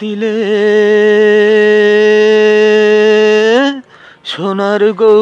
দিলে। 0.00 0.36
সোনার 4.24 4.92
গৌর 4.92 5.14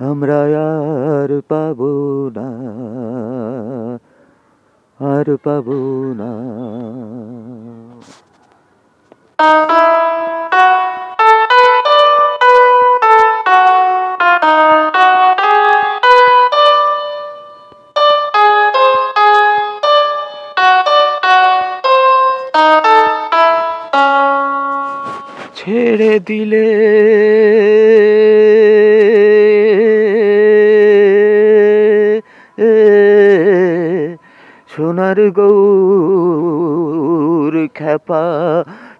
আমরা 0.00 0.40
আর 0.66 1.30
পাবো 1.48 1.92
না, 2.34 2.50
আর 5.00 5.26
পাবো 5.36 5.78
না। 6.14 6.32
ছেড়ে 25.56 26.12
দিলে 26.26 26.66
সোনার 34.70 35.18
গৌর 35.30 36.34
খেপা 37.74 38.24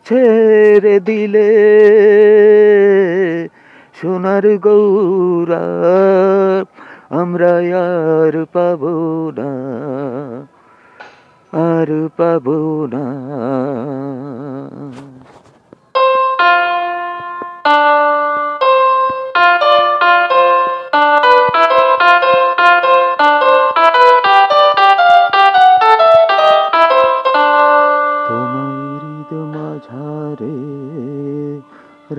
ছেড়ে 0.06 0.97
দিলে 1.00 1.50
সোনার 3.94 4.44
গৌরা 4.58 5.64
আমরা 7.10 7.52
আর 7.84 8.34
পাব 8.52 8.82
না 9.38 9.52
আর 11.52 11.88
পাব 12.16 12.47
না। 12.92 13.05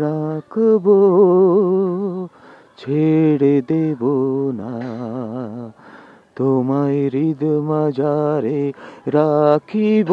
রাখব 0.03 0.85
ছেড়ে 2.77 3.55
দেব 3.71 4.01
না। 4.59 4.73
তোমায় 6.37 7.01
হৃদ 7.13 7.41
মাঝারে 7.69 8.61
রাখিব 9.07 10.09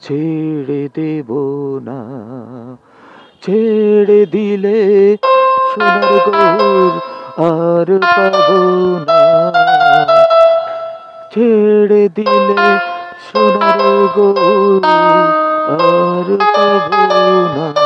ছেড়ে 0.00 0.82
দেব 0.94 1.30
না। 1.88 2.00
ছেড়ে 3.42 4.20
দিলে 4.26 4.80
সোনার 5.70 6.12
গৌর 6.26 6.92
আর 7.50 7.88
পাবো 8.14 8.62
না। 9.08 9.22
ছেড়ে 11.32 12.02
দিলে 12.08 12.66
সোনার 13.26 13.82
গৌর 14.16 14.82
আর 15.74 16.28
পাবো 16.54 17.02
না, 17.56 17.85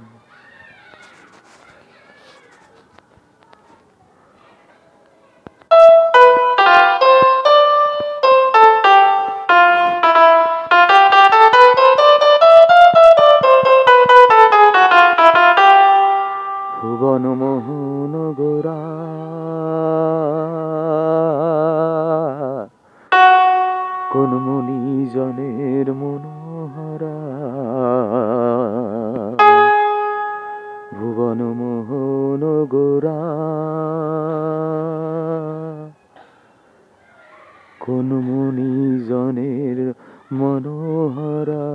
কোন 24.11 24.27
মুনি 24.27 25.05
জনের 25.05 25.93
মনোহরা। 25.93 27.17
ভুবন 30.99 31.43
মোহন 31.43 32.65
গোরা। 32.65 33.21
কোন 37.79 38.05
মুনি 38.05 38.99
জনের 38.99 39.93
মনোহরা। 40.31 41.67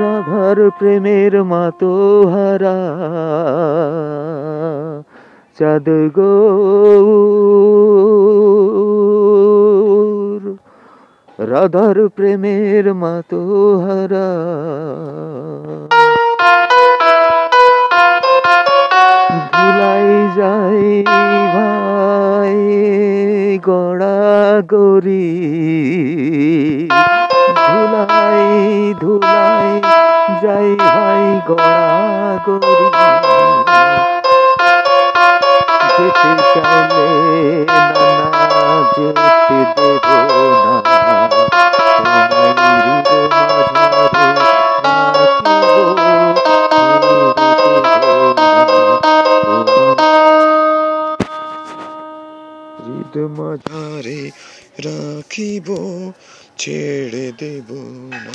রাধার 0.00 0.70
প্রেমের 0.70 1.44
মাতোহারা। 1.44 2.76
চাঁদ 5.58 5.88
গৌর 6.14 7.75
রাধার 11.52 11.98
প্রেমের 12.16 12.84
মাতোহারা। 12.94 14.30
ধুলাই 19.52 20.08
যাই 20.38 20.84
ভাই 21.54 22.56
গড়া 23.68 24.20
গরি 24.72 25.28
ধুলাই 27.60 28.44
ধুলাই 29.02 29.70
যাই 30.42 30.68
ভাই 30.84 31.24
গড়া 31.48 31.82
গরি 32.46 32.86
যেতে 35.96 36.32
চাইলে 36.52 37.08
নানা 37.68 38.74
যেতে 38.96 39.85
মাঝারে 53.36 54.20
রাখিব 54.84 55.68
ছেড়ে 56.58 57.26
দেব 57.38 57.68
না। 58.10 58.34